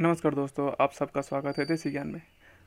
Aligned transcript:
नमस्कार 0.00 0.34
दोस्तों, 0.34 0.70
आप 0.80 0.92
सबका 0.92 1.20
स्वागत 1.20 1.58
है 1.58 1.64
देसी 1.64 1.90
ज्ञान 1.90 2.08
में, 2.08 2.20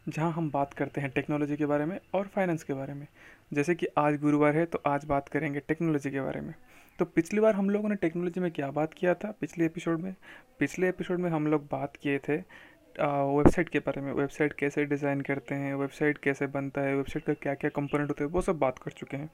जहाँ 0.10 0.32
हम 0.32 0.50
बात 0.52 0.74
करते 0.74 1.02
हैं 1.02 1.10
टेक्नोलॉजी 1.12 1.56
के 1.58 1.66
बारे 1.66 1.86
में 1.86 2.00
और 2.14 2.28
फाइनेंस 2.28 2.64
के 2.64 2.74
बारे 2.74 2.94
में। 2.94 3.06
जैसे 3.54 3.76
कि 3.76 3.88
आज 3.98 4.20
गुरुवार 4.22 4.56
है 4.56 4.66
तो 4.66 4.82
आज 4.86 5.06
बात 5.06 5.30
करेंगे 5.30 5.60
टेक्नोलॉजी 5.60 6.12
के 6.12 6.22
बारे 6.22 6.42
में। 6.42 6.54
तो 7.00 7.06
पिछली 7.06 7.40
बार 7.40 7.56
हम 7.56 7.70
लोगों 7.70 7.90
ने 7.90 7.96
टेक्नोलॉजी 7.96 8.42
में 8.42 8.50
क्या 8.52 8.70
बात 8.72 8.94
किया 8.94 9.14
था? 9.14 9.32
पिछले 9.42 9.66
एपिसोड 9.66 10.00
में, 10.00 10.16
पिछले 10.60 10.90
एपिसोड 10.90 11.20
में 11.20 11.30
हम 11.30 11.48
लोग 11.48 11.66
बात 11.72 11.98
किए 12.02 12.20
थे 12.20 12.38
वेबसाइट 13.00 13.70
के 13.70 13.80
बारे 13.80 14.02
में, 14.02 14.12
वेबसाइट 14.14 14.54
कैसे 14.54 14.84
डिज़ाइन 14.86 15.22
करते 15.22 15.56
हैं, 15.56 15.74
वेबसाइट 15.76 16.18
कैसे 16.18 16.48
बनता 16.48 16.82
है, 16.82 16.96
वेबसाइट 16.96 17.26
का 17.26 17.34
क्या 17.34 17.54
क्या 17.54 17.70
कंपोनेंट 17.70 18.10
होते 18.10 18.24
हैं, 18.24 18.32
वो 18.32 18.42
सब 18.42 18.60
बात 18.60 18.80
कर 18.80 18.92
चुके 18.92 19.18
हैं। 19.18 19.30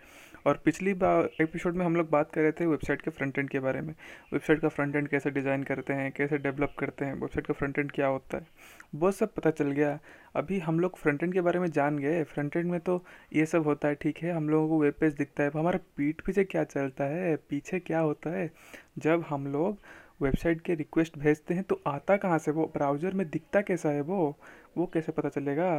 और 0.48 0.62
पिछली 0.66 0.94
बार 0.94 1.30
एपिसोड 1.42 1.76
में 1.76 1.86
हम 1.86 1.96
लोग 1.96 2.10
बात 2.10 2.32
कर 2.32 2.42
रहे 2.42 2.52
थे 2.52 2.66
वेबसाइट 2.66 3.02
के 3.02 3.12
फ्रंट 3.12 3.40
एंड 3.40 3.50
के 3.50 3.60
बारे 3.60 3.82
में। 3.82 3.94
वेबसाइट 4.34 4.62
का 4.62 4.68
फ्रंट 4.70 4.96
एंड 4.96 5.08
कैसे 5.08 5.32
डिज़ाइन 5.32 5.64
करते 5.64 5.94
हैं, 5.94 6.12
कैसे 6.12 6.38
डेवलप 6.38 6.76
करते 6.80 7.06
हैं, 7.06 7.14
वेबसाइट 7.14 7.48
का 7.48 7.54
फ्रंट 7.54 7.80
एंड 7.80 7.92
क्या 7.92 8.08
होता 8.08 8.38
है, 8.38 8.48
वो 8.96 9.12
सब 9.12 9.34
पता 9.34 9.52
चल 9.52 9.72
गया। 9.72 10.00
अभी 10.36 10.60
हम 10.60 10.80
लोग 10.80 10.98
फ्रंट 10.98 11.24
एंड 11.24 11.34
के 11.34 11.42
बारे 11.42 11.60
में 11.60 11.70
जान 11.72 11.98
गए। 12.00 12.24
फ्रंट 12.26 12.56
एंड 12.58 12.72
में 12.72 12.80
तो 12.80 13.04
ये 13.34 13.46
सब 13.46 13.66
होता 13.66 13.88
है, 13.88 13.96
ठीक 13.96 14.18
है, 14.18 14.32
हम 14.32 14.50
लोगों 14.50 14.68
को 14.70 14.80
वेब 14.82 14.94
पेज 15.00 15.14
दिखता 15.14 15.44
है। 15.44 15.52
हमारा 15.56 15.80
पीठ 15.98 16.22
पीछे 16.22 16.44
क्या 16.44 16.64
चलता 16.66 17.04
है, 17.06 17.36
पीछे 17.50 17.80
क्या 17.82 18.00
होता 18.00 18.30
है, 18.30 18.52
जब 18.98 19.26
हम 19.30 19.48
लोग 19.48 19.78
वेबसाइट 20.22 20.62
के 20.62 20.76
रिक्वेस्ट 20.76 21.18
भेजते 21.18 21.54
हैं 21.54 21.64
तो 21.64 21.82
आता 21.88 22.18
कहाँ 22.18 22.38
से? 22.40 22.52
वो 22.52 22.66
ब्राउज़र 22.74 23.14
में 23.14 23.30
दिखता 23.30 23.62
कैसा 23.62 23.90
है 23.90 24.02
वो? 24.02 24.36
वो 24.78 24.86
कैसे 24.86 25.12
पता 25.12 25.30
चलेगा? 25.30 25.72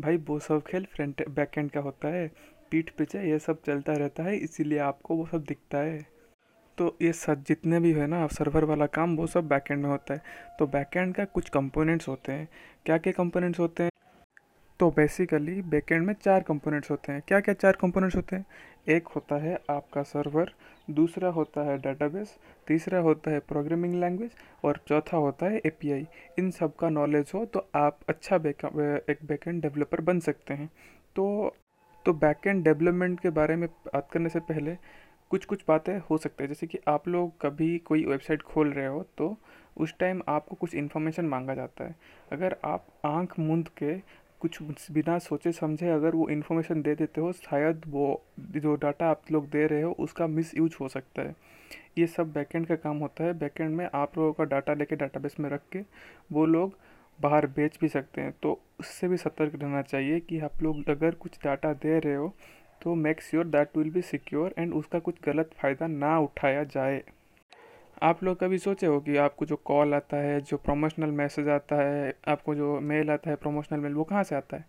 भाई, 0.00 0.16
वो 0.18 0.38
सब 0.38 0.62
खेल 0.62 0.86
फ्रंट 0.94 1.28
बैक 1.30 1.58
एंड 1.58 1.70
का 1.70 1.80
होता 1.80 2.08
है, 2.08 2.30
पीठ 2.70 2.90
पीछे, 2.90 3.22
ये 3.30 3.38
सब 3.38 3.62
चलता 3.62 3.92
रहता 3.92 4.22
है, 4.22 4.36
इसीलिए 4.36 4.78
आपको 4.78 5.16
वो 5.16 5.26
सब 5.26 5.44
दिखता 5.44 5.78
है। 5.78 6.00
तो 6.78 6.96
ये 7.02 7.12
सब 7.12 7.42
जितने 7.44 7.80
भी 7.80 7.92
है 7.92 8.06
ना, 8.06 8.26
सर्वर 8.26 8.64
वाला 8.64 8.86
काम, 8.86 9.16
वो 9.16 9.26
सब 9.26 9.48
बैक 9.48 9.70
एंड 9.70 9.82
में 9.82 9.90
होता 9.90 10.14
है। 10.14 10.22
तो 10.58 10.66
बैक 10.66 10.96
एंड 10.96 11.14
का 11.14 11.24
कुछ 11.24 11.48
कंपोनेंट्स 11.48 12.08
होते 12.08 12.32
हैं। 12.32 12.48
क्या 12.86 12.98
क्या 12.98 13.12
कंपोनेंट्स 13.12 13.60
होते 13.60 13.82
हैं? 13.82 13.91
तो 14.80 14.90
बेसिकली 14.90 15.60
बैकेंड 15.62 16.06
में 16.06 16.14
चार 16.14 16.42
कंपोनेंट्स 16.42 16.90
होते 16.90 17.12
हैं। 17.12 17.22
क्या 17.28 17.40
क्या 17.40 17.54
चार 17.54 17.76
कंपोनेंट्स 17.80 18.16
होते 18.16 18.36
हैं? 18.36 18.44
एक 18.88 19.08
होता 19.08 19.36
है 19.36 19.58
आपका 19.70 20.02
सर्वर 20.02 20.52
दूसरा 20.88 21.28
होता 21.30 21.60
है 21.60 21.76
डेटाबेस 21.78 22.36
तीसरा 22.66 22.98
होता 22.98 23.30
है 23.30 23.38
प्रोग्रामिंग 23.48 23.94
लैंग्वेज 23.94 24.30
और 24.64 24.80
चौथा 24.88 25.16
होता 25.16 25.46
है 25.46 25.60
एपीआई 25.66 26.06
इन 26.38 26.50
सब 26.50 26.74
का 26.76 26.88
नॉलेज 26.90 27.30
हो 27.34 27.44
तो 27.44 27.66
आप 27.74 27.98
अच्छा 28.08 28.36
एक 28.36 29.18
बैकेंड 29.24 29.62
डेवलपर 29.62 30.00
बन 30.00 30.20
सकते 30.20 30.54
हैं। 30.54 30.68
तो 31.16 31.54
तो 32.06 32.12
बैकेंड 32.14 32.64
डेवलपमेंट 32.64 33.20
के 33.20 33.30
बारे 33.30 33.56
में 33.56 33.68
बात 33.68 34.08
करने 34.12 34.28
से 34.28 34.40
पहले 34.42 34.76
कुछ 35.30 35.44
कुछ 35.44 35.62
बातें 35.68 35.96
हो 36.10 36.16
सकती 36.18 36.44
है। 36.44 36.48
जैसे 36.48 36.66
कि 36.66 36.78
आप 36.88 37.06
लोग 37.08 37.40
कभी 37.40 37.76
कोई 37.78 38.04
वेबसाइट 38.04 38.42
खोल 38.42 38.72
रहे 38.72 38.86
हो 38.86 39.02
तो 39.18 39.36
उस 39.76 39.94
टाइम 39.98 40.22
आपको 40.28 40.56
कुछ 40.56 40.74
इन्फॉर्मेशन 40.74 41.26
मांगा 41.26 41.54
जाता 41.54 41.84
है। 41.84 41.94
अगर 42.32 42.56
आप 42.64 42.86
आँख 43.04 43.38
मूंद 43.38 43.68
के 43.78 43.94
कुछ 44.42 44.90
बिना 44.92 45.18
सोचे 45.18 45.52
समझे 45.52 45.88
अगर 45.90 46.14
वो 46.14 46.28
इन्फॉर्मेशन 46.28 46.82
दे 46.82 46.94
देते 46.94 47.20
हो, 47.20 47.32
शायद 47.32 47.82
वो 47.88 48.22
जो 48.40 48.74
डाटा 48.76 49.10
आप 49.10 49.30
लोग 49.32 49.48
दे 49.50 49.66
रहे 49.66 49.82
हो, 49.82 49.92
उसका 49.98 50.26
मिस 50.26 50.54
यूज़ 50.54 50.76
हो 50.80 50.88
सकता 50.88 51.22
है। 51.22 51.34
ये 51.98 52.06
सब 52.06 52.32
बैकेंड 52.32 52.66
का 52.66 52.76
काम 52.76 52.98
होता 52.98 53.24
है। 53.24 53.32
बैकेंड 53.38 53.76
में 53.76 53.88
आप 53.94 54.18
लोगों 54.18 54.32
का 54.32 54.44
डाटा 54.46 54.74
लेके 54.74 54.96
डाटाबेस 54.96 55.36
में 55.40 55.48
रख 55.50 55.62
के 55.72 55.80
वो 56.32 56.46
लोग 56.46 56.74
बाहर 57.18 57.46
बेच 57.56 57.78
भी 57.80 57.88
सकते 57.88 58.20
हैं। 58.20 58.32
तो 58.42 58.58
उससे 58.80 59.08
भी 59.08 59.16
सतर्क 59.16 59.54
रहना 59.54 59.82
चाहिए 59.82 60.20
कि 60.20 60.38
आप 60.40 60.62
लोग 60.62 60.88
अगर 60.90 61.14
कुछ 61.14 61.38
डाटा 61.44 61.72
दे 61.74 61.98
रहे 61.98 62.14
हो 62.14 62.32
तो 62.82 62.94
make 62.96 63.20
sure 63.22 63.46
that 63.46 63.76
will 63.76 63.90
be 63.90 64.02
secure 64.02 64.54
and 64.58 64.72
उसका 64.74 64.98
कुछ 64.98 65.16
गलत 65.24 65.50
फ़ायदा 65.60 65.86
ना 65.86 66.18
उठाया 66.18 66.64
जाए। 66.66 67.02
आप 68.02 68.24
लोग 68.24 68.40
कभी 68.40 68.58
सोचे 68.58 68.86
हो 68.86 69.00
कि 69.00 69.16
आपको 69.16 69.46
जो 69.46 69.56
कॉल 69.56 69.94
आता 69.94 70.16
है, 70.16 70.40
जो 70.40 70.56
प्रमोशनल 70.56 71.10
मैसेज 71.10 71.48
आता 71.48 71.76
है, 71.76 72.14
आपको 72.28 72.54
जो 72.54 72.80
मेल 72.80 73.10
आता 73.10 73.30
है 73.30 73.36
प्रमोशनल 73.36 73.80
मेल 73.80 73.94
वो 73.94 74.04
कहाँ 74.04 74.22
से 74.24 74.34
आता 74.34 74.56
है? 74.56 74.64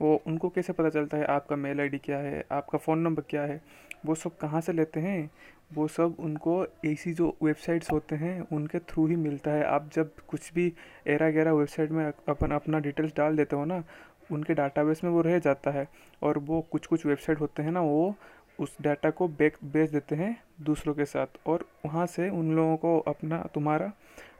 वो 0.00 0.22
उनको 0.26 0.48
कैसे 0.48 0.72
पता 0.72 0.88
चलता 0.88 1.16
है 1.16 1.24
आपका 1.24 1.56
मेल 1.56 1.80
आईडी 1.80 1.98
क्या 1.98 2.18
है, 2.18 2.44
आपका 2.52 2.78
फ़ोन 2.78 2.98
नंबर 2.98 3.22
क्या 3.30 3.42
है? 3.42 3.60
वो 4.06 4.14
सब 4.14 4.36
कहाँ 4.36 4.60
से 4.60 4.72
लेते 4.72 5.00
हैं? 5.00 5.30
वो 5.74 5.88
सब 5.88 6.16
उनको 6.18 6.66
ऐसी 6.86 7.12
जो 7.12 7.36
वेबसाइट्स 7.42 7.92
होते 7.92 8.16
हैं, 8.16 8.48
उनके 8.52 8.78
थ्रू 8.78 9.06
ही 9.06 9.16
मिलता 9.16 9.50
है। 9.50 9.64
आप 9.64 9.90
जब 9.92 10.10
कुछ 10.28 10.52
भी 10.54 10.72
एरा 11.06 11.30
गैरा 11.30 11.52
वेबसाइट 11.52 11.90
में 11.90 12.12
अपन 12.28 12.50
अपना 12.50 12.78
डिटेल्स 12.78 13.12
डाल 13.16 13.36
देते 13.36 13.56
हो 13.56 13.64
ना, 13.64 13.84
उनके 14.32 14.54
डाटाबेस 14.54 15.00
में 15.04 15.10
वो 15.10 15.20
रह 15.20 15.38
जाता 15.38 15.70
है। 15.70 15.88
और 16.22 16.38
वो 16.38 16.66
कुछ 16.72 16.86
कुछ 16.86 17.06
वेबसाइट 17.06 17.40
होते 17.40 17.62
हैं 17.62 17.72
ना, 17.72 17.80
वो 17.80 18.14
उस 18.58 18.76
डाटा 18.80 19.10
को 19.10 19.28
बेच 19.28 19.54
बेच 19.64 19.90
देते 19.90 20.16
हैं 20.16 20.36
दूसरों 20.60 20.94
के 20.94 21.04
साथ 21.04 21.38
और 21.46 21.64
वहाँ 21.86 22.06
से 22.06 22.28
उन 22.30 22.54
लोगों 22.56 22.76
को 22.76 22.98
अपना, 23.00 23.38
तुम्हारा 23.54 23.92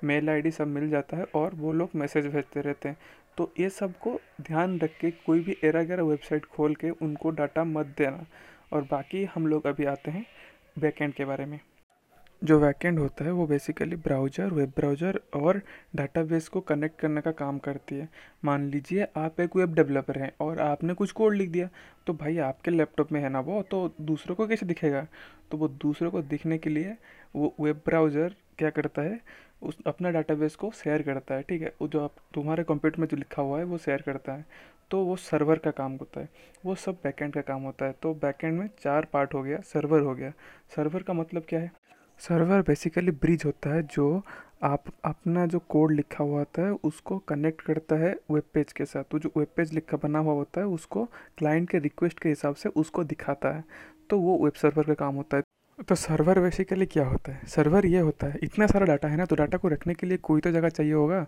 मेल 0.04 0.30
आईडी 0.30 0.50
सब 0.50 0.66
मिल 0.66 0.88
जाता 0.90 1.16
है 1.16 1.24
और 1.34 1.54
वो 1.54 1.72
लोग 1.72 1.90
मैसेज 1.96 2.26
भेजते 2.26 2.60
रहते 2.60 2.88
हैं। 2.88 2.96
तो 3.36 3.50
ये 3.60 3.68
सबको 3.70 4.18
ध्यान 4.40 4.78
रख 4.78 4.98
के 5.00 5.10
कोई 5.26 5.40
भी 5.40 5.56
एरा 5.64 5.82
गैरा 5.82 6.02
वेबसाइट 6.02 6.44
खोल 6.46 6.74
के 6.74 6.90
उनको 6.90 7.30
डाटा 7.30 7.64
मत 7.64 7.94
देना। 7.98 8.24
और 8.72 8.82
बाकी 8.82 9.24
हम 9.24 9.46
लोग 9.46 9.66
अभी 9.66 9.84
आते 9.84 10.10
हैं 10.10 10.24
बैकेंड 10.78 11.14
के 11.14 11.24
बारे 11.24 11.44
में। 11.46 11.58
जो 12.42 12.58
बैकेंड 12.60 12.98
होता 12.98 13.24
है, 13.24 13.30
वो 13.32 13.46
बेसिकली 13.46 13.96
ब्राउज़र 13.96 14.50
वेब 14.50 14.72
ब्राउज़र 14.76 15.20
और 15.36 15.60
डाटाबेस 15.96 16.48
को 16.48 16.60
कनेक्ट 16.60 16.98
करने 17.00 17.20
का 17.20 17.30
काम 17.32 17.58
करती 17.58 17.94
है। 17.94 18.08
मान 18.44 18.68
लीजिए 18.70 19.06
आप 19.16 19.40
एक 19.40 19.56
वेब 19.56 19.74
डेवलपर 19.74 20.18
हैं 20.18 20.30
और 20.40 20.60
आपने 20.60 20.94
कुछ 20.94 21.12
कोड 21.12 21.34
लिख 21.34 21.50
दिया 21.50 21.68
तो 22.06 22.12
भाई 22.14 22.38
आपके 22.40 22.70
लैपटॉप 22.70 23.12
में 23.12 23.20
है 23.20 23.28
ना 23.28 23.40
वो 23.40 23.62
तो 23.62 23.90
दूसरों 24.00 24.36
को 24.36 24.46
कैसे 24.46 24.66
दिखेगा? 24.66 25.06
तो 25.50 25.56
वो 25.56 25.68
दूसरों 25.68 26.10
को 26.10 26.22
दिखने 26.24 26.58
के 26.58 26.70
लिए 26.70 26.96
वो 27.34 27.54
वेब 27.60 27.80
ब्राउज़र 27.86 28.34
क्या 28.58 28.70
करता 28.70 29.02
है, 29.02 29.20
उस 29.62 29.78
अपना 29.86 30.10
डाटाबेस 30.10 30.54
को 30.56 30.70
शेयर 30.74 31.02
करता 31.02 31.34
है, 31.34 31.42
ठीक 31.42 31.62
है? 31.62 31.72
वो 31.80 31.88
जो 31.88 32.00
आप, 32.00 32.14
तुम्हारे 32.34 32.64
कंप्यूटर 32.64 33.00
में 33.00 33.06
जो 33.08 33.16
लिखा 33.16 33.42
हुआ 33.42 33.58
है, 33.58 33.64
वो 33.64 33.78
शेयर 33.78 34.02
करता 34.02 34.32
है। 34.32 34.44
तो 34.90 35.04
वो 35.04 35.16
सर्वर 35.16 35.58
का 35.58 35.70
काम 35.72 35.92
होता 35.92 36.20
है। 36.20 36.28
वो 36.64 36.74
सब 36.76 36.98
बैकेंड 37.04 37.32
का 37.34 37.40
काम 37.42 37.62
होता 37.62 37.86
है। 37.86 37.94
तो 38.02 38.14
बैकेंड 38.14 38.58
में 38.58 38.68
चार 38.80 39.06
पार्ट 39.12 39.34
हो 39.34 39.42
गया 39.42 39.60
सर्वर 39.64 40.00
हो 40.00 40.14
गया। 40.14 40.32
सर्वर 40.76 41.02
का 41.02 41.12
मतलब 41.12 41.44
क्या 41.48 41.60
है? 41.60 41.70
सर्वर 42.18 42.62
बेसिकली 42.62 43.10
ब्रिज 43.10 43.42
होता 43.44 43.70
है 43.70 43.82
जो 43.82 44.22
आप 44.62 44.84
अपना 45.04 45.46
जो 45.46 45.58
कोड 45.58 45.92
लिखा 45.92 46.24
हुआ 46.24 46.38
होता 46.38 46.62
है, 46.62 46.72
उसको 46.72 47.18
कनेक्ट 47.18 47.60
करता 47.60 47.96
है 47.96 48.16
वेब 48.30 48.42
पेज 48.54 48.72
के 48.72 48.84
साथ। 48.84 49.04
तो 49.04 49.18
जो 49.18 49.30
वेब 49.36 49.46
पेज 49.56 49.72
लिखा 49.72 49.96
बना 49.96 50.18
हुआ 50.18 50.32
होता 50.32 50.60
है, 50.60 50.66
उसको 50.66 51.04
क्लाइंट 51.38 51.70
के 51.70 51.78
रिक्वेस्ट 51.78 52.18
के 52.18 52.28
हिसाब 52.28 52.54
से 52.54 52.68
उसको 52.68 53.04
दिखाता 53.04 53.48
है। 53.48 53.64
तो 54.10 54.18
वो 54.18 54.38
वेब 54.44 54.52
सर्वर 54.52 54.84
का 54.84 54.94
काम 54.94 55.14
होता 55.14 55.36
है। 55.36 55.42
तो 55.78 55.94
सर्वर 55.94 56.38
बेसिकली 56.40 56.86
क्या 56.86 57.04
होता 57.06 57.32
है? 57.32 57.46
सर्वर 57.46 57.86
ये 57.86 57.98
होता 57.98 58.26
है, 58.26 58.38
इतना 58.42 58.66
सारा 58.66 58.86
डाटा 58.86 59.08
है 59.08 59.16
ना 59.16 59.24
तो 59.24 59.36
डाटा 59.36 59.58
को 59.58 59.68
रखने 59.68 59.94
के 59.94 60.06
लिए 60.06 60.16
कोई 60.18 60.40
तो 60.40 60.50
जगह 60.50 60.68
चाहिए 60.68 60.92
होगा। 60.92 61.20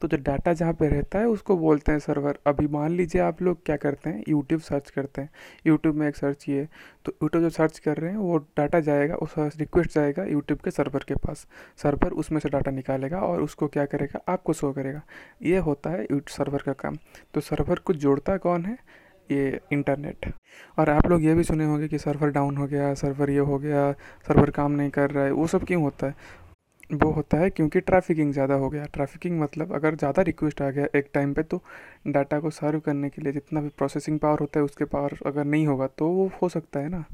तो 0.00 0.08
जो 0.08 0.16
डाटा 0.18 0.52
जहाँ 0.52 0.72
पे 0.72 0.88
रहता 0.88 1.18
है, 1.18 1.26
उसको 1.28 1.56
बोलते 1.56 1.92
हैं 1.92 1.98
सर्वर 1.98 2.38
अभी 2.46 2.66
मान 2.68 2.92
लीजिए 2.92 3.20
आप 3.22 3.42
लोग 3.42 3.64
क्या 3.66 3.76
करते 3.76 4.10
हैं 4.10 4.22
यूट्यूब 4.28 4.60
सर्च 4.60 4.90
करते 4.90 5.22
हैं। 5.22 5.30
यूट्यूब 5.66 5.94
में 5.94 6.06
एक 6.08 6.16
सर्च 6.16 6.44
किए 6.44 6.64
तो 7.04 7.12
यूट्यूब 7.22 7.42
जो 7.44 7.50
सर्च 7.50 7.78
कर 7.78 7.96
रहे 7.96 8.10
हैं, 8.10 8.18
वो 8.18 8.38
डाटा 8.56 8.80
जाएगा, 8.80 9.14
उस 9.16 9.34
रिक्वेस्ट 9.58 9.94
जाएगा 9.94 10.24
यूट्यूब 10.24 10.60
के 10.60 10.70
सर्वर 10.70 11.04
के 11.08 11.14
पास। 11.16 11.46
सर्वर 11.82 12.12
उसमें 12.14 12.40
से 12.40 12.48
डाटा 12.48 12.70
निकालेगा 12.70 13.20
और 13.20 13.42
उसको 13.42 13.68
क्या 13.68 13.84
करेगा, 13.86 14.20
आपको 14.28 14.52
शो 14.52 14.72
करेगा। 14.72 15.02
ये 15.42 15.58
होता 15.58 15.90
है 15.90 16.06
सर्वर 16.28 16.62
का 16.62 16.72
काम। 16.74 16.96
तो 17.34 17.40
सर्वर 17.40 17.78
को 17.78 17.92
जोड़ता 17.94 18.36
कौन 18.38 18.64
है? 18.64 18.78
ये 19.30 19.60
इंटरनेट। 19.72 20.32
और 20.78 20.90
आप 20.90 21.06
लोग 21.06 21.24
ये 21.24 21.34
भी 21.34 21.44
सुने 21.44 21.64
होंगे 21.64 21.88
कि 21.88 21.98
सर्वर 21.98 22.30
डाउन 22.30 22.56
हो 22.56 22.66
गया, 22.66 22.92
सर्वर 22.94 23.30
ये 23.30 23.38
हो 23.40 23.58
गया, 23.58 23.90
सर्वर 24.28 24.50
काम 24.50 24.72
नहीं 24.72 24.90
कर 24.90 25.10
रहा 25.10 25.24
है, 25.24 25.32
वो 25.32 25.46
सब 25.46 25.64
क्यों 25.64 25.82
होता 25.82 26.06
है? 26.06 26.14
वो 26.90 27.10
होता 27.12 27.36
है 27.36 27.48
क्योंकि 27.50 27.80
ट्रैफिकिंग 27.80 28.32
ज़्यादा 28.32 28.54
हो 28.54 28.68
गया। 28.70 28.84
ट्रैफिकिंग 28.92 29.40
मतलब 29.40 29.72
अगर 29.74 29.94
ज़्यादा 29.96 30.22
रिक्वेस्ट 30.22 30.62
आ 30.62 30.70
गया 30.70 30.86
एक 30.96 31.10
टाइम 31.14 31.34
पे 31.34 31.42
तो 31.44 31.60
डाटा 32.08 32.38
को 32.40 32.50
सर्व 32.50 32.80
करने 32.80 33.08
के 33.10 33.22
लिए 33.22 33.32
जितना 33.32 33.60
भी 33.60 33.68
प्रोसेसिंग 33.68 34.18
पावर 34.18 34.38
होता 34.40 34.60
है, 34.60 34.64
उसके 34.64 34.84
पावर 34.86 35.18
अगर 35.26 35.44
नहीं 35.44 35.66
होगा 35.66 35.86
तो 35.88 36.08
वो 36.08 36.30
हो 36.42 36.48
सकता 36.48 36.80
है 36.80 36.88
ना? 36.88 37.04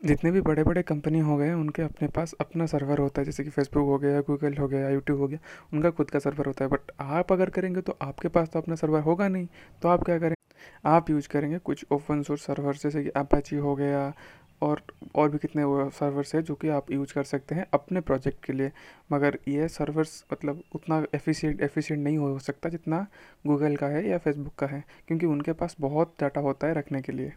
जितने 0.00 0.30
भी 0.30 0.40
बड़े 0.40 0.64
बड़े 0.64 0.82
कंपनी 0.82 1.18
हो 1.20 1.36
गए, 1.36 1.52
उनके 1.52 1.82
अपने 1.82 2.08
पास 2.08 2.34
अपना 2.40 2.66
सर्वर 2.66 2.98
होता 2.98 3.20
है, 3.20 3.24
जैसे 3.24 3.44
कि 3.44 3.50
फेसबुक 3.50 3.86
हो 3.86 3.98
गया 3.98 4.20
गूगल 4.20 4.56
हो 4.56 4.68
गया 4.68 4.88
यूट्यूब 4.90 5.20
हो 5.20 5.28
गया, 5.28 5.38
उनका 5.72 5.90
खुद 5.90 6.10
का 6.10 6.18
सर्वर 6.18 6.46
होता 6.46 6.64
है। 6.64 6.70
बट 6.70 6.92
आप 7.00 7.32
अगर 7.32 7.50
करेंगे 7.50 7.80
तो 7.80 7.98
आपके 8.02 8.28
पास 8.28 8.48
तो 8.52 8.58
अपना 8.58 8.74
सर्वर 8.76 9.00
होगा 9.02 9.28
नहीं। 9.28 9.46
तो 9.82 9.88
आप 9.88 10.04
क्या 10.04 10.18
करें? 10.18 10.34
आप 10.86 11.10
यूज़ 11.10 11.28
करेंगे 11.28 11.58
कुछ 11.60 11.84
ओपन 11.92 12.22
सोर्स 12.22 12.46
सर्वर 12.46 12.74
जैसे 12.74 13.02
कि 13.04 13.10
अपाची 13.16 13.56
हो 13.56 13.74
गया 13.76 14.12
और 14.62 14.82
और 15.14 15.30
भी 15.30 15.38
कितने 15.38 15.62
सर्वर्स 15.90 16.34
हैं 16.34 16.42
जो 16.44 16.54
कि 16.54 16.68
आप 16.68 16.90
यूज़ 16.92 17.12
कर 17.14 17.24
सकते 17.24 17.54
हैं 17.54 17.64
अपने 17.74 18.00
प्रोजेक्ट 18.00 18.44
के 18.44 18.52
लिए। 18.52 18.70
मगर 19.12 19.38
ये 19.48 19.68
सर्वर्स 19.68 20.24
मतलब 20.32 20.62
उतना 20.74 21.02
एफिशिएंट 21.14 21.60
एफिशिएंट 21.62 22.02
नहीं 22.04 22.18
हो 22.18 22.38
सकता 22.38 22.68
जितना 22.68 23.06
गूगल 23.46 23.76
का 23.76 23.86
है 23.86 24.06
या 24.08 24.18
फेसबुक 24.18 24.54
का 24.54 24.66
है, 24.66 24.82
क्योंकि 25.08 25.26
उनके 25.26 25.52
पास 25.52 25.76
बहुत 25.80 26.14
डाटा 26.20 26.40
होता 26.40 26.66
है 26.66 26.74
रखने 26.74 27.02
के 27.02 27.12
लिए। 27.12 27.32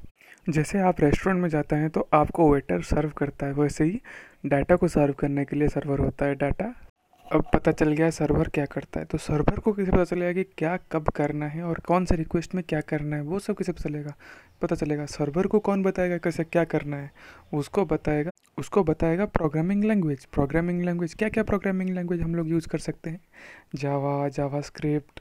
जैसे 0.47 0.79
आप 0.81 1.01
रेस्टोरेंट 1.01 1.41
में 1.41 1.49
जाते 1.49 1.75
हैं 1.75 1.89
तो 1.89 2.07
आपको 2.13 2.51
वेटर 2.51 2.81
सर्व 2.83 3.09
करता 3.17 3.45
है, 3.45 3.53
वैसे 3.53 3.83
ही 3.83 4.01
डाटा 4.45 4.75
को 4.75 4.87
सर्व 4.89 5.13
करने 5.13 5.45
के 5.45 5.55
लिए 5.55 5.67
सर्वर 5.69 5.99
होता 5.99 6.25
है 6.25 6.35
डाटा 6.35 6.73
अब 7.33 7.43
पता 7.53 7.71
चल 7.71 7.91
गया 7.91 8.09
सर्वर 8.09 8.47
क्या 8.47 8.65
करता 8.65 8.99
है। 8.99 9.05
तो 9.05 9.17
सर्वर 9.17 9.59
को 9.59 9.71
कैसे 9.73 9.91
पता 9.91 10.03
चलेगा 10.03 10.33
कि 10.33 10.43
क्या 10.57 10.75
कब 10.91 11.07
करना 11.09 11.45
है 11.47 11.63
और 11.63 11.79
कौन 11.79 12.05
से 12.05 12.15
रिक्वेस्ट 12.15 12.53
में 12.55 12.63
क्या 12.69 12.81
करना 12.81 13.15
है, 13.15 13.21
वो 13.21 13.39
सब 13.39 13.55
कैसे 13.57 13.71
पता 13.71 13.89
चलेगा? 13.89 14.13
पता 14.61 14.75
चलेगा 14.75 15.05
सर्वर 15.05 15.47
को 15.47 15.59
कौन 15.59 15.83
बताएगा 15.83 16.17
कैसे 16.17 16.43
क्या 16.43 16.63
करना 16.63 16.97
है। 16.97 17.11
उसको 17.53 17.85
बताएगा 17.85 18.31
उसको 18.57 18.83
बताएगा 18.83 19.25
प्रोग्रामिंग 19.27 19.83
लैंग्वेज 19.83 20.25
प्रोग्रामिंग 20.25 20.81
लैंग्वेज 20.81 21.13
क्या 21.13 21.29
क्या 21.29 21.43
प्रोग्रामिंग 21.43 21.89
लैंग्वेज 21.89 22.21
हम 22.21 22.35
लोग 22.35 22.49
यूज़ 22.49 22.67
कर 22.67 22.77
सकते 22.79 23.09
हैं? 23.09 23.19
जावा 23.75 24.27
जावा 24.29 24.61
स्क्रिप्ट 24.61 25.19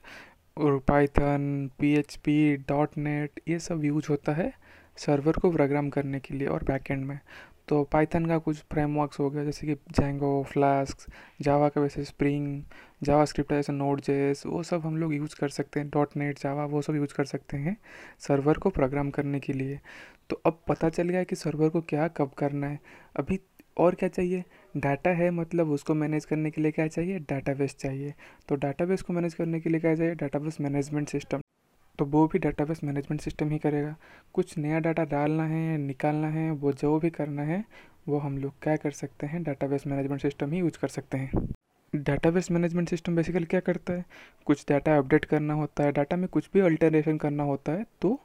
और 0.57 0.79
Python 0.89 1.71
P 1.81 1.95
H 1.95 2.17
P 2.17 2.57
dot 2.69 2.99
net 2.99 3.41
ये 3.49 3.59
सब 3.59 3.85
यूज़ 3.85 4.07
होता 4.11 4.33
है 4.33 4.53
सर्वर 4.99 5.33
को 5.33 5.51
प्रोग्राम 5.51 5.89
करने 5.91 6.21
के 6.21 6.35
लिए 6.35 6.49
और 6.49 6.65
बैकएंड 6.65 7.05
में। 7.07 7.19
तो 7.73 7.83
पाइथन 7.85 8.27
का 8.27 8.37
कुछ 8.39 8.57
फ्रेमवर्क्स 8.73 9.19
हो 9.21 9.29
गया, 9.31 9.45
जैसे 9.45 9.67
कि 9.67 9.75
जेंगो 9.75 10.43
फ्लास्क 10.49 11.07
जावा 11.43 11.69
का 11.69 11.81
वैसे 11.81 12.05
स्प्रिंग 12.05 12.63
जावा 13.03 13.25
स्क्रिप्ट 13.25 13.53
जैसे 13.53 13.73
नोट 13.73 14.01
जेस 14.01 14.43
वो 14.47 14.63
सब 14.63 14.85
हम 14.87 14.97
लोग 14.97 15.15
यूज़ 15.15 15.37
कर 15.41 15.49
सकते 15.49 15.81
हैं 15.81 15.89
डॉट 15.91 16.17
नेट 16.17 16.39
जावा 16.39 16.65
वो 16.65 16.83
सब 16.83 16.97
यूज़ 16.97 17.15
कर 17.15 17.25
सकते 17.25 17.57
हैं 17.57 17.77
सर्वर 18.21 18.59
को 18.59 18.71
प्रोग्राम 18.71 19.11
करने 19.11 19.41
के 19.41 19.53
लिए। 19.53 19.79
तो 20.31 20.41
अब 20.47 20.61
पता 20.69 20.89
चल 20.89 21.09
गया 21.09 21.23
कि 21.25 21.37
सर्वर 21.37 21.69
को 21.69 21.81
क्या 21.81 22.09
कब 22.09 22.31
करना 22.39 22.67
है। 22.67 22.79
अभी 23.17 23.41
और 23.77 23.95
क्या 23.95 24.09
चाहिए? 24.09 24.45
डाटा 24.77 25.11
है 25.13 25.31
मतलब 25.31 25.71
उसको 25.71 25.95
मैनेज 25.95 26.25
करने 26.25 26.51
के 26.51 26.63
लिए 26.63 26.73
क्या 26.73 26.87
चाहिए? 26.89 27.19
डाटाबेस 27.21 27.77
चाहिए। 27.77 28.15
तो 28.49 28.57
डाटाबेस 28.57 29.03
को 29.03 29.13
मैनेज 29.13 29.35
करने 29.35 29.61
के 29.61 29.71
लिए 29.71 29.81
क्या 29.81 29.95
चाहिए? 29.95 30.15
डाटाबेस 30.15 30.61
मैनेजमेंट 30.61 31.09
सिस्टम 31.09 31.42
तो 31.99 32.05
वो 32.05 32.27
भी 32.27 32.39
डाटाबेस 32.39 32.83
मैनेजमेंट 32.85 33.21
सिस्टम 33.21 33.51
ही 33.51 33.59
करेगा। 33.59 33.95
कुछ 34.35 34.57
नया 34.59 34.79
डाटा 34.81 35.05
डालना 35.07 35.47
है, 35.47 35.77
निकालना 35.79 36.29
है, 36.29 36.51
वो 36.51 36.73
जो 36.73 36.99
भी 36.99 37.11
करना 37.11 37.43
है, 37.43 37.65
वो 38.09 38.19
हम 38.19 38.39
लोग 38.39 38.53
क्या 38.63 38.77
कर 38.77 38.91
सकते 38.93 39.27
हैं? 39.27 39.43
डाटाबेस 39.43 39.87
मैनेजमेंट 39.87 40.23
सिस्टम 40.23 40.53
ही 40.53 40.59
यूज़ 40.59 40.79
कर 40.79 40.89
सकते 40.89 41.19
हैं। 41.19 41.49
डाटाबेस 41.93 42.51
मैनेजमेंट 42.51 42.89
सिस्टम 42.89 43.17
बेसिकली 43.17 43.47
क्या 43.47 43.61
करता 43.61 43.93
है? 43.93 44.05
कुछ 44.47 44.65
डाटा 44.69 44.97
अपडेट 44.99 45.25
करना 45.25 45.55
होता 45.55 45.85
है 45.85 45.93
डाटा 45.93 46.17
में 46.17 46.29
कुछ 46.29 46.49
भी 46.55 46.61
अल्टरेशन 46.61 47.19
करना 47.19 47.43
होता 47.43 47.73
है 47.73 47.87
तो 48.03 48.19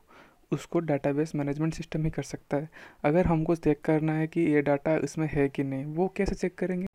उसको 0.52 0.80
डाटाबेस 0.82 1.36
मैनेजमेंट 1.36 1.74
सिस्टम 1.74 2.04
ही 2.04 2.10
कर 2.10 2.24
सकता 2.24 2.58
है। 2.58 2.70
अगर 3.06 3.26
हमको 3.26 3.56
चेक 3.56 3.82
करना 3.86 4.14
है 4.14 4.28
कि 4.28 4.42
ये 4.44 4.62
डाटा 4.62 4.96
इसमें 4.98 5.28
है 5.32 5.48
कि 5.50 5.64
नहीं, 5.64 5.86
वो 5.86 6.08
कैसे 6.18 6.36
चेक 6.36 6.56
करेंगे? 6.56 6.87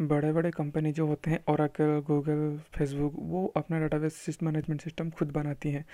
बड़े 0.00 0.32
बड़े 0.32 0.50
कंपनी 0.50 0.90
जो 0.92 1.06
होते 1.06 1.30
हैं 1.30 1.38
ओरेकल 1.50 1.98
गूगल 2.06 2.58
फेसबुक 2.74 3.14
वो 3.20 3.44
अपना 3.56 3.78
डाटाबेस 3.80 4.38
मैनेजमेंट 4.42 4.80
सिस्टम 4.82 5.10
खुद 5.10 5.30
बनाती 5.32 5.70
हैं। 5.70 5.84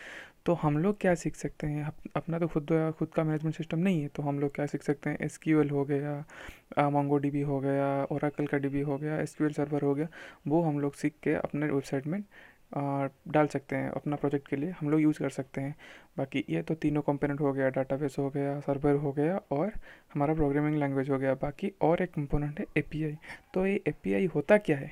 तो 0.47 0.55
हम 0.55 0.79
लोग 0.79 1.01
क्या 1.01 1.15
सीख 1.15 1.37
सकते 1.37 1.67
हैं? 1.67 1.93
अपना 2.17 2.39
तो 2.39 2.49
खुद 2.49 2.69
खुद 2.99 3.09
का 3.15 3.25
मैनेजमेंट 3.25 3.57
सिस्टम 3.57 3.79
नहीं 3.79 4.03
है 4.03 4.09
तो 4.09 4.23
हम 4.23 4.39
लोग 4.41 4.55
क्या 4.55 4.67
सीख 4.67 4.83
सकते 4.83 5.11
हैं? 5.11 5.19
एसक्यूएल 5.21 5.71
हो 5.71 5.85
गया 5.85 6.89
मोंगो 6.91 7.19
डी 7.19 7.41
हो 7.41 7.59
गया 7.61 7.87
ओराकल 8.13 8.47
का 8.47 8.59
डीबी 8.59 8.81
हो 8.83 8.99
गया 8.99 9.21
एसक्यूएल 9.21 9.53
सर्वर 9.53 9.83
हो 9.83 9.95
गया, 9.95 10.09
वो 10.47 10.63
हम 10.63 10.81
लोग 10.81 10.95
सीख 10.95 11.15
के 11.23 11.35
अपने 11.35 11.67
वेबसाइट 11.67 12.07
में 12.07 12.23
डाल 12.73 13.47
सकते 13.47 13.77
हैं 13.77 13.91
अपना 13.91 14.17
प्रोजेक्ट 14.17 14.49
के 14.49 14.57
लिए। 14.57 14.71
हम 14.81 14.91
लोग 14.91 15.01
यूज़ 15.01 15.19
कर 15.19 15.31
सकते 15.31 15.61
हैं। 15.61 15.75
बाकी 16.19 16.45
ये 16.51 16.63
तो 16.63 16.75
तीनों 16.75 17.03
कंपोनेंट 17.03 17.41
हो 17.41 17.53
गया 17.53 17.69
डाटाबेस 17.71 18.17
हो 18.19 18.29
गया 18.31 18.59
सर्वर 18.61 18.95
हो 18.97 19.13
गया 19.13 19.41
और 19.53 19.73
हमारा 20.15 20.35
प्रोग्रामिंग 20.35 20.77
लैंग्वेज 20.77 21.11
हो 21.11 21.19
गया। 21.19 21.35
बाकी 21.35 21.73
और 21.83 22.03
एक 22.03 22.13
कंपोनेंट 22.15 22.61
है 22.61 22.67
एपीआई 22.77 23.17
तो 23.55 23.67
ये 23.67 23.81
एपीआई 23.89 24.27
होता 24.35 24.57
क्या 24.59 24.77
है? 24.79 24.91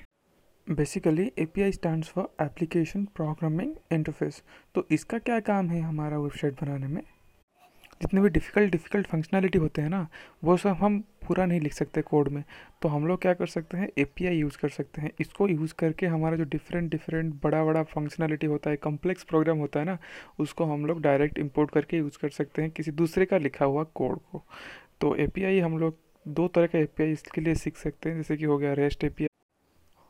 Basically 0.67 1.31
A 1.39 1.45
P 1.45 1.63
I 1.63 1.73
stand 1.73 2.05
for 2.05 2.29
application 2.43 3.05
programming 3.17 3.75
interface 3.93 4.43
तो 4.75 4.87
इसका 4.91 5.19
क्या 5.21 5.39
काम 5.43 5.69
है 5.71 5.81
हमारा 5.81 6.19
वेबसाइट 6.19 6.61
बनाने 6.63 6.87
में? 6.87 7.03
जितने 8.03 8.21
भी 8.21 8.29
डिफ़िकल्ट 8.29 8.73
डिफ़िकल्ट 8.73 9.07
फंक्शनैलिटी 9.07 9.59
होते 9.59 9.83
हैं 9.83 9.89
ना, 9.91 10.07
वो 10.45 10.57
सब 10.57 10.77
हम 10.81 10.99
पूरा 11.27 11.45
नहीं 11.47 11.61
लिख 11.61 11.73
सकते 11.73 12.03
कोड 12.03 12.29
में। 12.29 12.43
तो 12.83 12.89
हम 12.89 13.07
लोग 13.07 13.21
क्या 13.23 13.33
कर 13.35 13.47
सकते 13.47 13.77
हैं 13.77 13.89
एपीआई 13.99 14.37
यूज़ 14.37 14.59
कर 14.59 14.69
सकते 14.69 15.03
हैं। 15.03 15.11
इसको 15.21 15.49
यूज़ 15.49 15.75
करके 15.79 16.07
हमारा 16.07 16.37
जो 16.37 16.45
डिफरेंट 16.45 16.91
डिफरेंट 16.91 17.35
बड़ा 17.45 17.65
बड़ा 17.65 17.83
फंक्शनैलिटी 17.85 18.47
होता 18.47 18.71
है 18.71 18.77
कम्प्लेक्स 18.77 19.25
प्रोग्राम 19.25 19.59
होता 19.59 19.81
है 19.81 19.87
ना, 19.87 19.99
उसको 20.39 20.65
हम 20.65 20.87
लोग 20.87 21.01
डायरेक्ट 21.03 21.39
इम्पोर्ट 21.39 21.71
करके 21.71 21.97
यूज़ 21.97 22.19
कर 22.23 22.29
सकते 22.31 22.63
हैं 22.63 22.71
किसी 22.71 22.91
दूसरे 22.93 23.27
का 23.27 23.39
लिखा 23.39 23.65
हुआ 23.65 23.85
कोड 23.95 24.19
को। 24.33 24.45
तो 25.01 25.15
एपीआई 25.17 25.61
हम 25.61 25.79
लोग 25.79 25.99
दो 26.27 26.49
तरह 26.49 26.67
का 26.67 26.79
API 26.79 27.13
इसके 27.13 27.41
लिए 27.41 27.55
सीख 27.55 27.77
सकते 27.77 28.09
हैं, 28.09 28.17
जैसे 28.17 28.37
कि 28.37 28.45
हो 28.45 28.59
गया 28.59 28.73
रेस्ट 28.73 29.05
एपीआई 29.05 29.29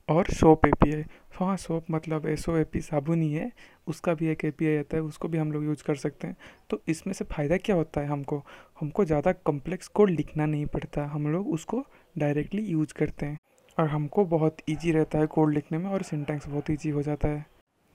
और 0.09 0.27
सोप 0.31 0.67
ए 0.67 0.71
पी 0.83 0.93
आई 0.95 1.05
हाँ 1.35 1.57
सोप 1.57 1.85
मतलब 1.91 2.27
एस 2.27 2.49
ओ 2.49 2.57
ए 2.57 2.65
पी 2.65 2.81
साबुन 2.81 3.23
ही 3.23 3.33
है। 3.33 3.51
उसका 3.87 4.15
भी 4.15 4.29
एक 4.29 4.45
ए 4.45 4.51
पी 4.51 4.67
आई 4.67 4.77
आता 4.77 4.97
है, 4.97 5.03
उसको 5.03 5.29
भी 5.29 5.39
हम 5.39 5.53
लोग 5.53 5.65
यूज़ 5.65 5.83
कर 5.85 5.95
सकते 5.95 6.27
हैं। 6.27 6.37
तो 6.71 6.81
इसमें 6.89 7.15
से 7.15 7.25
फ़ायदा 7.25 7.57
क्या 7.57 7.77
होता 7.77 8.01
है 8.01 8.07
हमको? 8.07 8.43
हमको 8.81 9.05
ज़्यादा 9.05 9.33
कॉम्प्लेक्स 9.33 9.89
कोड 9.89 10.11
लिखना 10.11 10.47
नहीं 10.47 10.67
पड़ता। 10.67 11.07
हम 11.07 11.27
लोग 11.29 11.49
उसको 11.49 11.85
डायरेक्टली 12.19 12.63
यूज़ 12.63 12.95
करते 12.95 13.27
हैं। 13.27 13.39
और 13.79 13.89
हमको 13.89 14.25
बहुत 14.25 14.57
ईजी 14.69 14.93
रहता 14.93 15.19
है 15.19 15.27
कोड 15.27 15.53
लिखने 15.55 15.79
में 15.79 15.91
और 15.91 16.03
सिंटेक्स 16.03 16.49
बहुत 16.49 16.71
ईजी 16.71 16.91
हो 16.91 17.03
जाता 17.03 17.29
है। 17.29 17.45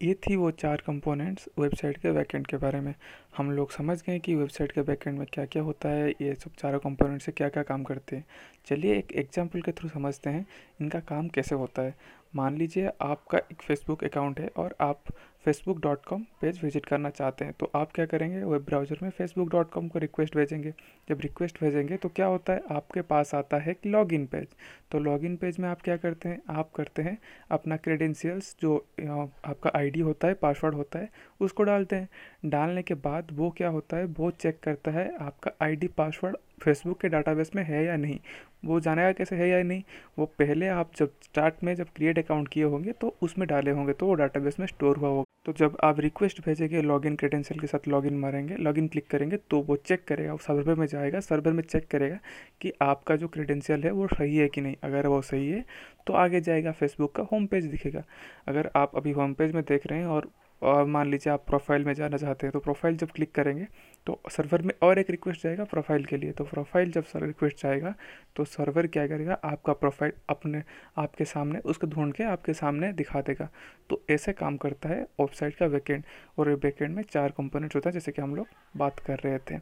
ये 0.01 0.13
थी 0.13 0.35
वो 0.35 0.49
चार 0.51 0.81
कंपोनेंट्स 0.85 1.47
वेबसाइट 1.59 1.97
के 1.97 2.11
बैकएंड 2.11 2.45
के 2.47 2.57
बारे 2.57 2.79
में। 2.81 2.93
हम 3.37 3.51
लोग 3.51 3.71
समझ 3.71 3.97
गए 4.01 4.19
कि 4.19 4.35
वेबसाइट 4.35 4.71
के 4.71 4.81
बैकएंड 4.81 5.17
में 5.17 5.25
क्या 5.33 5.45
क्या 5.45 5.63
होता 5.63 5.89
है, 5.89 6.09
ये 6.11 6.35
सब 6.35 6.51
चारों 6.59 6.79
कंपोनेंट 6.79 7.21
से 7.21 7.31
क्या 7.31 7.49
क्या 7.49 7.63
काम 7.63 7.83
करते 7.83 8.15
हैं। 8.15 8.25
चलिए 8.65 8.97
एक 8.97 9.11
एग्जांपल 9.11 9.61
के 9.61 9.71
थ्रू 9.71 9.89
समझते 9.89 10.29
हैं, 10.29 10.45
इनका 10.81 10.99
काम 10.99 11.27
कैसे 11.27 11.55
होता 11.55 11.81
है। 11.81 11.95
मान 12.33 12.57
लीजिए 12.57 12.89
आपका 13.01 13.37
एक 13.37 13.61
फेसबुक 13.61 14.03
अकाउंट 14.03 14.39
है 14.39 14.49
और 14.57 14.75
आप 14.81 15.03
Facebook 15.45 15.79
dot 15.81 16.03
com 16.05 16.23
page 16.41 16.59
visit 16.63 16.85
करना 16.85 17.09
चाहते 17.09 17.45
हैं 17.45 17.53
तो 17.59 17.69
आप 17.75 17.91
क्या 17.91 18.05
करेंगे? 18.05 18.39
वेब 18.39 18.61
ब्राउज़र 18.61 18.99
में 19.03 19.09
फेसबुक 19.09 19.49
डॉट 19.49 19.69
कॉम 19.71 19.87
को 19.87 19.99
रिक्वेस्ट 19.99 20.35
भेजेंगे। 20.37 20.73
जब 21.09 21.19
रिक्वेस्ट 21.21 21.59
भेजेंगे 21.61 21.97
तो 21.97 22.09
क्या 22.09 22.25
होता 22.25 22.53
है? 22.53 22.61
आपके 22.71 23.01
पास 23.03 23.33
आता 23.35 23.57
है 23.57 23.75
लॉग 23.85 24.13
इन 24.13 24.25
पेज 24.25 24.47
तो 24.91 24.99
लॉग 24.99 25.25
इन 25.25 25.35
पेज 25.35 25.59
में 25.59 25.69
आप 25.69 25.81
क्या 25.81 25.97
करते 25.97 26.29
हैं? 26.29 26.41
आप 26.49 26.71
करते 26.75 27.01
हैं 27.01 27.17
अपना 27.51 27.77
क्रेडेंशियल्स 27.77 28.55
जो 28.61 28.75
आपका 28.99 29.71
आईडी 29.75 29.99
होता 30.01 30.27
है 30.27 30.33
पासवर्ड 30.33 30.75
होता 30.75 30.99
है, 30.99 31.09
उसको 31.39 31.63
डालते 31.63 31.95
हैं। 31.95 32.09
डालने 32.45 32.83
के 32.83 32.93
बाद 32.95 33.27
वो 33.33 33.49
क्या 33.57 33.69
होता 33.69 33.97
है? 33.97 34.05
वो 34.05 34.31
चेक 34.31 34.59
करता 34.63 34.91
है 34.91 35.11
आपका 35.17 35.51
आईडी 35.61 35.87
पासवर्ड 35.97 36.37
फेसबुक 36.63 36.99
के 37.01 37.09
डाटाबेस 37.09 37.51
में 37.55 37.63
है 37.63 37.83
या 37.85 37.95
नहीं। 37.95 38.19
वो 38.63 38.79
जानेगा 38.79 39.11
कैसे 39.11 39.35
है 39.35 39.49
या 39.49 39.61
नहीं। 39.63 39.83
वो 40.19 40.25
पहले 40.39 40.67
आप 40.69 40.91
जब 40.97 41.11
स्टार्ट 41.23 41.63
में 41.63 41.73
जब 41.75 41.87
क्रिएट 41.95 42.19
अकाउंट 42.19 42.47
किए 42.47 42.63
होंगे 42.65 42.91
तो 42.91 43.15
उसमें 43.21 43.47
डाले 43.47 43.71
होंगे 43.71 43.93
तो 43.93 44.05
वो 44.05 44.13
डाटाबेस 44.15 44.59
में 44.59 44.65
स्टोर 44.67 44.97
हुआ 44.97 45.09
होगा। 45.09 45.23
तो 45.45 45.53
जब 45.57 45.77
आप 45.83 45.99
रिक्वेस्ट 45.99 46.41
भेजेंगे 46.45 46.81
लॉगिन 46.81 47.15
क्रेडेंशियल 47.15 47.59
के 47.59 47.67
साथ 47.67 47.87
लॉगिन 47.87 48.17
मारेंगे 48.19 48.55
लॉगिन 48.55 48.87
क्लिक 48.87 49.07
करेंगे 49.09 49.37
तो 49.49 49.61
वो 49.61 49.75
चेक 49.77 50.03
करेगा, 50.07 50.31
वो 50.31 50.37
सर्वर 50.37 50.75
में 50.75 50.85
जाएगा 50.87 51.19
सर्वर 51.19 51.51
में 51.51 51.63
चेक 51.63 51.87
करेगा 51.87 52.17
कि 52.61 52.73
आपका 52.81 53.15
जो 53.15 53.27
क्रेडेंशियल 53.27 53.83
है 53.83 53.91
वो 53.91 54.07
सही 54.07 54.37
है 54.37 54.47
कि 54.47 54.61
नहीं। 54.61 54.75
अगर 54.83 55.07
वो 55.07 55.21
सही 55.21 55.49
है 55.49 55.63
तो 56.07 56.13
आगे 56.15 56.41
जाएगा 56.41 56.71
फेसबुक 56.71 57.15
का 57.15 57.23
होम 57.31 57.45
पेज 57.45 57.65
दिखेगा। 57.65 58.03
अगर 58.47 58.69
आप 58.75 58.95
अभी 58.95 59.11
होम 59.11 59.33
पेज 59.33 59.53
में 59.53 59.63
देख 59.63 59.87
रहे 59.87 59.99
हैं 59.99 60.07
और 60.07 60.29
और 60.61 60.85
मान 60.85 61.09
लीजिए 61.11 61.31
आप 61.33 61.43
प्रोफ़ाइल 61.47 61.85
में 61.85 61.93
जाना 61.93 62.17
चाहते 62.17 62.47
हैं 62.47 62.51
तो 62.51 62.59
प्रोफ़ाइल 62.59 62.97
जब 62.97 63.11
क्लिक 63.11 63.31
करेंगे 63.31 63.67
तो 64.07 64.19
सर्वर 64.31 64.61
में 64.61 64.73
और 64.83 64.99
एक 64.99 65.09
रिक्वेस्ट 65.09 65.43
जाएगा 65.43 65.63
प्रोफ़ाइल 65.63 66.05
के 66.05 66.17
लिए। 66.17 66.31
तो 66.31 66.43
प्रोफ़ाइल 66.43 66.91
जब 66.91 67.03
सर 67.03 67.25
रिक्वेस्ट 67.25 67.61
जाएगा 67.63 67.93
तो 68.35 68.45
सर्वर 68.45 68.87
क्या 68.87 69.05
करेगा? 69.07 69.33
आपका 69.33 69.73
प्रोफ़ाइल 69.73 70.13
अपने, 70.29 70.63
आपके 70.97 71.25
सामने, 71.25 71.59
उसको 71.59 71.87
ढूंढ 71.87 72.13
के 72.13 72.23
आपके 72.23 72.53
सामने 72.53 72.91
दिखा 72.93 73.21
देगा। 73.21 73.49
तो 73.89 74.01
ऐसे 74.09 74.33
काम 74.33 74.57
करता 74.57 74.89
है 74.89 75.01
वेबसाइट 75.19 75.55
का 75.55 75.67
बैकेंड 75.67 76.03
और 76.37 76.55
बैकेंड 76.55 76.95
में 76.95 77.03
चार 77.03 77.33
कंपोनेंट्स 77.37 77.75
होता 77.75 77.89
है, 77.89 77.93
जैसे 77.93 78.11
कि 78.11 78.21
हम 78.21 78.35
लोग 78.35 78.47
बात 78.77 78.99
कर 78.99 79.19
रहे 79.25 79.37
थे। 79.51 79.59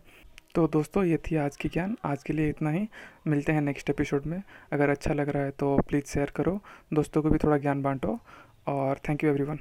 तो 0.55 0.67
दोस्तों, 0.67 1.03
ये 1.03 1.17
थी 1.25 1.36
आज 1.36 1.55
की 1.57 1.69
ज्ञान। 1.69 1.95
आज 2.05 2.24
के 2.24 2.33
लिए 2.33 2.50
इतना 2.50 2.69
ही। 2.69 2.88
मिलते 3.27 3.51
हैं 3.51 3.62
नेक्स्ट 3.62 3.89
एपिसोड 3.89 4.25
में। 4.25 4.41
अगर 4.74 4.89
अच्छा 4.89 5.13
लग 5.13 5.29
रहा 5.29 5.43
है 5.43 5.51
तो 5.51 5.77
प्लीज़ 5.79 6.05
शेयर 6.05 6.31
करो। 6.36 6.60
दोस्तों 6.93 7.21
को 7.21 7.29
भी 7.29 7.38
थोड़ा 7.38 7.57
ज्ञान 7.57 7.81
बांटो। 7.81 8.19
और 8.67 9.00
थैंक 9.10 9.24
यू 9.24 9.29
एवरीवन 9.29 9.60